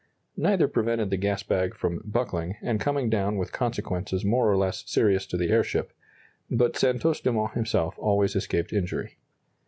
[0.35, 4.83] Neither prevented the gas bag from "buckling" and coming down with consequences more or less
[4.89, 5.93] serious to the airship
[6.49, 9.19] but Santos Dumont himself always escaped injury.